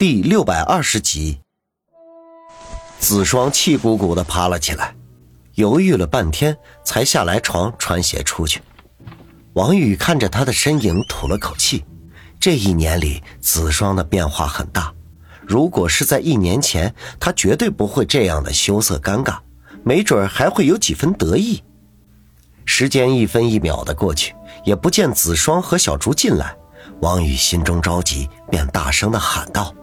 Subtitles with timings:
[0.00, 1.40] 第六百二十集，
[2.98, 4.96] 子双气鼓鼓的爬了起来，
[5.56, 8.62] 犹豫了半天，才下来床穿鞋出去。
[9.52, 11.84] 王宇看着他的身影，吐了口气。
[12.40, 14.90] 这一年里，子双的变化很大。
[15.46, 19.36] 如果是在一年前，他绝对不会这样的羞涩尴尬，
[19.84, 21.62] 没准还会有几分得意。
[22.64, 26.56] 时间一分一秒的过去，也不见子双和小竹进来，
[27.02, 29.74] 王宇心中着急，便大声的喊道。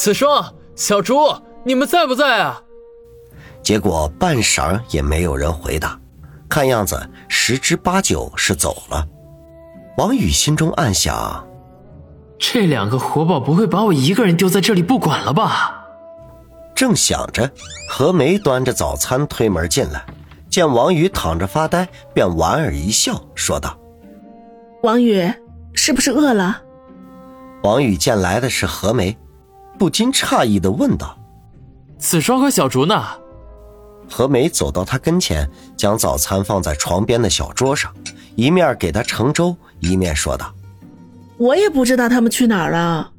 [0.00, 1.14] 子双、小竹，
[1.62, 2.62] 你们在不在啊？
[3.62, 6.00] 结果半晌也没有人回答，
[6.48, 9.06] 看样子十之八九是走了。
[9.98, 11.46] 王宇心中暗想：
[12.38, 15.84] 这两个活宝不会把我一个人丢在这里不管了吧？
[16.74, 17.50] 正想着，
[17.90, 20.02] 何梅端着早餐推门进来，
[20.48, 23.78] 见王宇躺着发呆，便莞尔一笑，说道
[24.82, 25.30] ：“王宇，
[25.74, 26.62] 是不是饿了？”
[27.64, 29.14] 王宇见来的是何梅。
[29.80, 31.16] 不禁诧异的问道
[31.96, 33.02] ：“子双和小竹呢？”
[34.10, 37.90] 何梅走到他跟前，将早餐放在床边的小桌上，
[38.36, 40.52] 一面给他盛粥，一面说道
[41.38, 43.10] ：“我也不知道他们去哪儿了。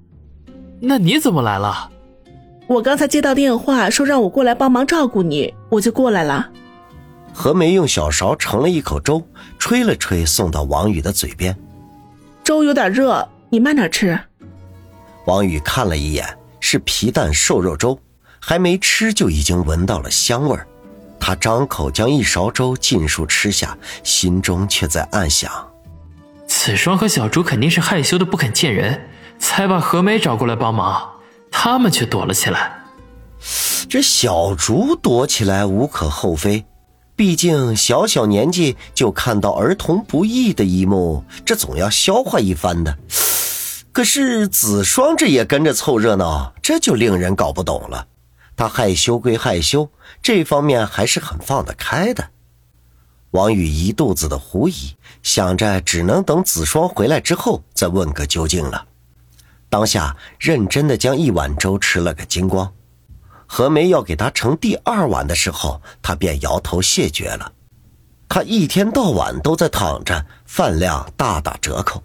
[0.80, 1.90] 那你怎么来了？
[2.68, 6.48] 我刚才接到电话，说让我过来帮忙照顾你，我就过来了。”
[7.34, 9.26] 何梅用小勺盛了一口粥，
[9.58, 11.58] 吹了吹，送到王宇的嘴边
[12.46, 14.20] ：“粥有点热，你慢点吃。”
[15.26, 16.24] 王宇看了一眼。
[16.72, 18.00] 是皮蛋瘦肉粥，
[18.40, 20.66] 还没吃就已经闻到了香味儿。
[21.20, 25.52] 他张口将一勺粥尽数吃下，心中却在暗想：
[26.48, 29.06] 子双和小竹肯定是害羞的不肯见人，
[29.38, 31.10] 才把何梅找过来帮忙，
[31.52, 32.82] 他们却躲了起来。
[33.90, 36.64] 这小竹躲起来无可厚非，
[37.18, 42.98] 毕竟小小年纪就看到儿童不易的一幕，这总要消化一番的。
[43.92, 48.08] 可是子双这也跟着凑热闹，这就令人搞不懂了。
[48.56, 49.90] 他害羞归害羞，
[50.22, 52.30] 这方面还是很放得开的。
[53.32, 58.86] 王宇一肚子的狐疑，想着只能等子双回来之后再问个究竟了。
[59.70, 62.72] 当下认真的将一碗粥吃了个精光。
[63.48, 67.52] 何梅要给他盛第二碗的时候，他便摇头谢绝了。
[68.30, 72.02] 他一天到晚都在躺着，饭量大打折扣。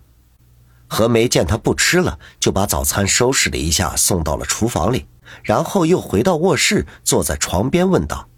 [0.89, 5.07] 何梅见他不吃了，就把早餐收拾了一下，送到了厨房里，
[5.43, 8.29] 然后又回到卧室，坐在床边问道：“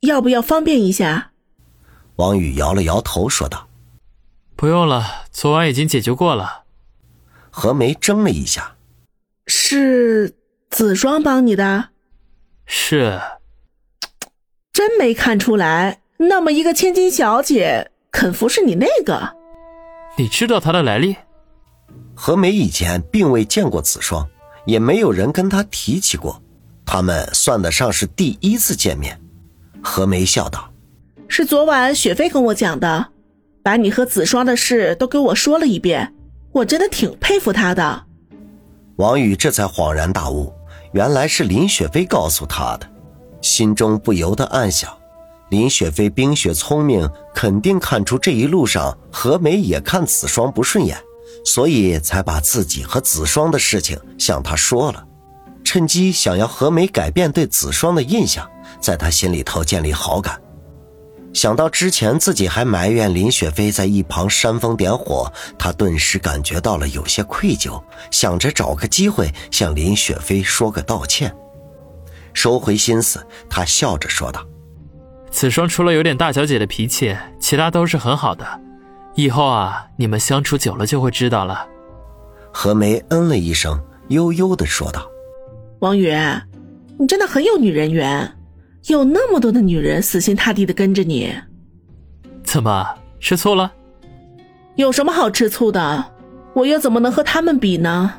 [0.00, 1.32] 要不要方便一下？”
[2.16, 3.68] 王宇摇了摇头，说道
[4.56, 6.64] ：“不用了，昨晚已经解决过了。”
[7.50, 8.76] 何梅怔了一下
[9.46, 10.34] ：“是
[10.70, 11.90] 子双帮你的
[12.64, 13.20] ？”“是。
[14.72, 19.36] ”“真没看出来，那么一个千金小姐，肯服侍你那个？
[20.16, 21.16] 你知道她的来历？”
[22.18, 24.26] 何梅以前并未见过子双，
[24.64, 26.42] 也没有人跟她提起过，
[26.86, 29.20] 他们算得上是第一次见面。
[29.82, 30.72] 何梅笑道
[31.28, 33.08] ：“是昨晚雪飞跟我讲的，
[33.62, 36.14] 把你和子双的事都给我说了一遍，
[36.52, 38.04] 我真的挺佩服他的。”
[38.96, 40.50] 王宇这才恍然大悟，
[40.92, 42.88] 原来是林雪飞告诉他的，
[43.42, 44.90] 心中不由得暗想：
[45.50, 50.96] 林雪飞冰雪聪明，肯定看出这一路上何梅也看子双不顺眼。
[51.44, 55.04] 所以才把自己和子双的事情向他说了，
[55.64, 58.48] 趁机想要何梅改变对子双的印象，
[58.80, 60.40] 在他心里头建立好感。
[61.32, 71.34] 想到之前自己还埋怨林雪飞在一旁煽风点火，他顿时感觉到了有些愧疚，想着找个机会向林雪飞说个道歉。
[72.32, 74.46] 收回心思，他笑着说道
[75.30, 78.46] ：“子双除了有点大小姐的脾气，其他都是很好的。”
[79.16, 81.66] 以后啊，你们相处久了就会知道了。
[82.52, 85.06] 何梅嗯了一声，悠悠的说道
[85.80, 86.14] ：“王宇，
[86.98, 88.30] 你真的很有女人缘，
[88.88, 91.34] 有那么多的女人死心塌地的跟着你。
[92.44, 92.86] 怎么
[93.18, 93.72] 吃醋了？
[94.74, 96.04] 有什么好吃醋的？
[96.52, 98.12] 我又怎么能和他们比呢？”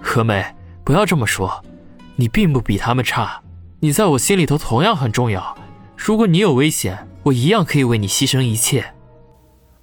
[0.00, 0.44] 何梅，
[0.84, 1.60] 不要这么说，
[2.14, 3.40] 你并不比他们差，
[3.80, 5.56] 你在我心里头同样很重要。
[5.96, 8.94] 如果你有危险，我一样可以为你牺牲一切。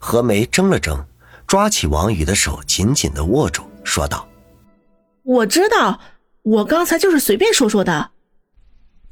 [0.07, 1.03] 何梅怔了怔，
[1.47, 4.27] 抓起王宇的手，紧紧的握住，说道
[5.25, 5.99] ：“我知道，
[6.43, 8.11] 我刚才就是随便说说的。”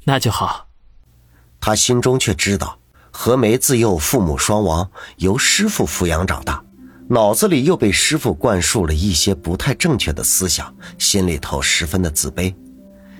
[0.06, 0.68] 那就好。
[1.58, 2.78] 他心中却知道，
[3.10, 6.62] 何梅自幼父母双亡，由师傅抚养长大，
[7.08, 12.54] 脑子里又被师傅灌输了一些不太正确的思想，心里头十分的自卑。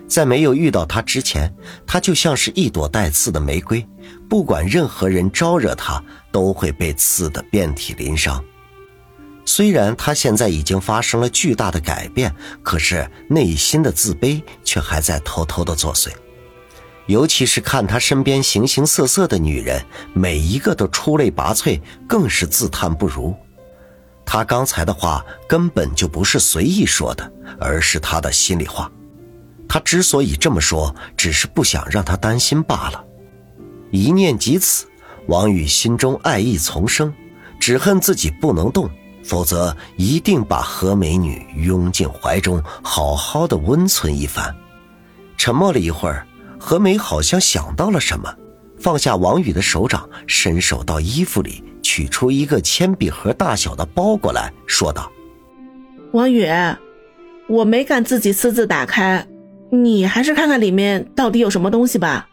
[0.06, 1.52] 在没有遇到他之前，
[1.86, 3.86] 他就像是一朵带刺的玫瑰，
[4.28, 8.42] 不管任何人招惹他，都会被刺得遍体鳞伤。
[9.46, 16.10] 虽然他现在已经发生了巨大的改变，可是内心的自卑却还在偷偷的作祟。
[17.06, 19.84] 尤其是看他身边形形色色的女人，
[20.14, 21.78] 每一个都出类拔萃，
[22.08, 23.36] 更是自叹不如。
[24.24, 27.30] 他刚才的话根本就不是随意说的，
[27.60, 28.90] 而是他的心里话。
[29.68, 33.04] 他之所以这么说，只是不想让他担心罢了。
[33.90, 34.86] 一念及此，
[35.26, 37.12] 王宇心中爱意丛生，
[37.58, 38.88] 只恨自己不能动。
[39.24, 44.54] 否则，一定把何美女拥进怀中，好好的温存一番。
[45.38, 46.26] 沉默了一会儿，
[46.60, 48.34] 何美好像想到了什么，
[48.78, 55.10] 放下王宇的手掌，伸手到衣服里取出一个铅笔盒大小的包裹来说道
[56.12, 56.46] ：“王宇，
[57.48, 59.26] 我没敢自己私自打开，
[59.70, 62.28] 你还是看看里面到底有什么东西吧。”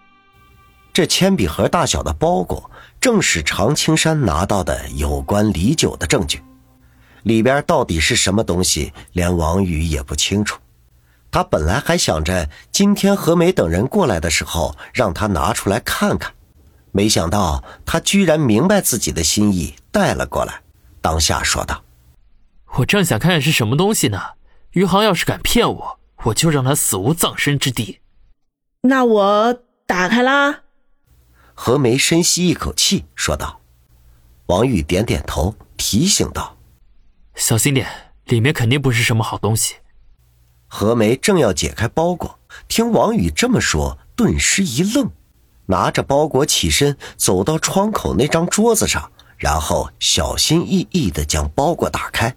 [0.93, 2.69] 这铅笔盒大小的包裹，
[2.99, 6.41] 正是常青山拿到的有关李九的证据。
[7.23, 10.59] 里边到底是什么东西，连王宇也不清楚。
[11.31, 16.33] 他本来还想着今天何梅等人过来的时候，让他拿出来看看，
[16.91, 20.61] 没想到他居然明白自己的心意，带了过来。
[20.99, 21.83] 当下说道
[22.75, 24.19] ：“我正想看看是什么东西呢。
[24.71, 27.99] 余杭要是敢骗我，我就让他死无葬身之地。”
[28.83, 30.61] 那我打开啦。
[31.53, 33.61] 何梅深吸一口气，说道
[34.47, 36.57] ：“王宇点点头，提醒道。”
[37.35, 37.87] 小心点，
[38.25, 39.75] 里面肯定不是什么好东西。
[40.67, 45.11] 何梅正要解开包裹，听王宇这么说，顿时一愣，
[45.65, 52.35] 拿着包裹起身，走到窗口那张桌子上，然后小心翼翼地将包裹打开，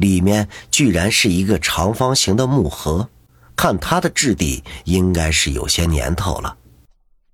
[0.00, 3.08] 里面居然是一个长方形的木盒，
[3.56, 6.56] 看它的质地，应该是有些年头了。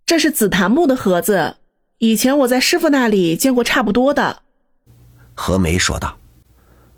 [0.06, 1.56] 这是紫檀木的盒子，
[1.98, 4.42] 以前我在师傅那里见过差不多的。
[5.34, 6.16] 何梅说道。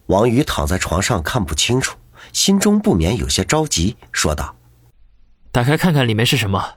[0.08, 1.96] 王宇躺在床上看不清楚，
[2.30, 4.54] 心中不免有些着急，说道
[5.50, 6.74] ：“打开看看里面是什么。”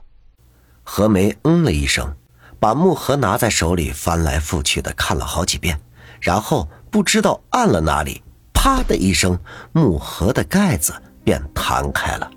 [0.82, 2.16] 何梅嗯了一声，
[2.58, 5.78] 把木盒拿在手里翻来覆去的看了好几遍，
[6.22, 8.22] 然后不知道按了哪里，
[8.60, 9.38] 啪的一声，
[9.72, 12.28] 木盒的盖子便弹开了。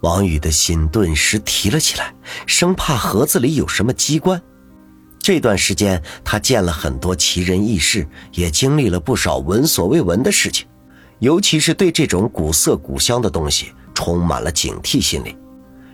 [0.00, 2.14] 王宇的心顿时提了起来，
[2.46, 4.40] 生怕盒子里有什么机关。
[5.18, 10.66] 这段时间，他见了很多奇人异事，也经历了不少闻所未闻的事情，
[11.18, 15.36] 尤其是对这种古色古香的东西充满了警惕心理，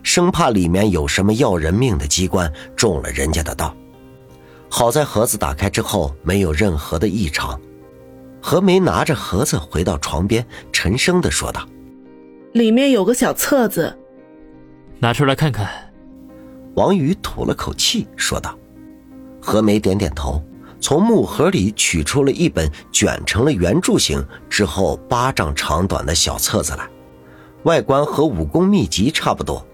[0.04, 3.74] 生怕里面有什么要人命的机关中了人家的道。
[4.68, 7.60] 好在盒子打开之后没有任何的异常。
[8.44, 11.64] 何梅拿着盒子回到床边，沉声的说道
[12.52, 13.96] ：“里面有个小册子，
[14.98, 15.70] 拿出来看看。”
[16.74, 18.58] 王宇吐了口气说道。
[19.40, 20.42] 何梅点点头，
[20.80, 26.88] 从木盒里取出了一本卷成了圆柱形之后巴掌长短的小册子来，
[27.62, 29.64] 外观和武功秘籍差不多。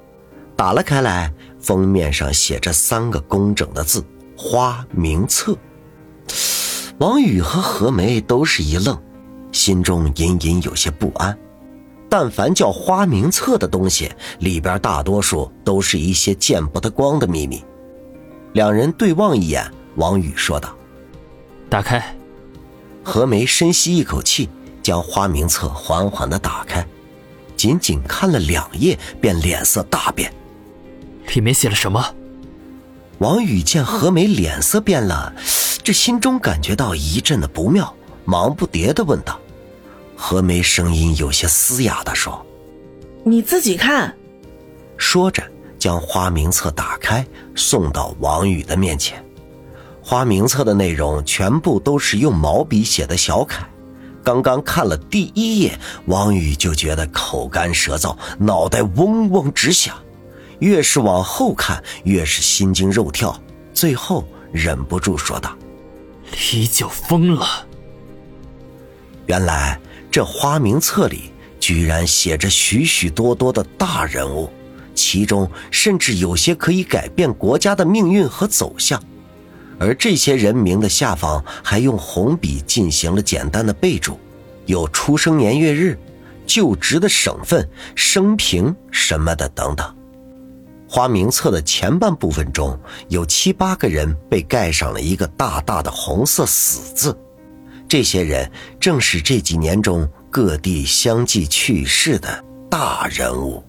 [0.56, 4.04] 打了开来，封面上写着三个工整的字
[4.36, 5.56] “花名册”。
[6.98, 9.00] 王宇和何梅都是一愣，
[9.52, 11.36] 心中隐隐有些不安。
[12.08, 14.10] 但凡叫花名册的东西，
[14.40, 17.62] 里边大多数都是一些见不得光的秘密。
[18.54, 20.74] 两人对望一眼，王宇说道
[21.70, 22.02] ：“打开。”
[23.04, 24.48] 何梅深吸一口气，
[24.82, 26.84] 将花名册缓缓的打开，
[27.56, 30.32] 仅仅看了两页，便脸色大变。
[31.34, 32.04] 里面写了什么？
[33.18, 35.32] 王宇见何梅脸色变了，
[35.88, 37.94] 这心中感觉到一阵的不妙，
[38.26, 39.40] 忙不迭的问道
[40.14, 42.44] ：“何梅，声音有些嘶哑的说
[43.24, 44.14] ：‘你自己看。’
[44.98, 45.42] 说着。”
[45.80, 49.24] 将花名册打开，送到王宇的面前。
[50.02, 53.66] 花名册的内容全部都是用毛笔写的小楷。
[54.22, 59.96] 刚刚看了第一页，王宇就觉得口干舌燥，脑袋嗡嗡直响。
[60.58, 63.34] 越是往后看，越是心惊肉跳。
[63.72, 65.56] 最后忍不住说道
[66.52, 67.66] ：“李九疯了。”
[69.26, 69.78] 原来
[70.10, 74.50] 这花名册里居然写着许许多多的大人物。
[74.94, 79.00] 其中甚至有些可以改变国家的命运和走向，
[79.78, 84.18] 而这些人名的下方还用红笔进行了简单的备注，
[84.66, 85.96] 有出生年月日、
[86.44, 89.94] 就职的省份、生平什么的等等。
[90.88, 92.78] 花名册的前半部分中
[93.08, 97.16] 有七八个人被盖上了一个大大的红色死字，
[97.86, 103.62] 这些人正是这几年中各地相继去世的大人物。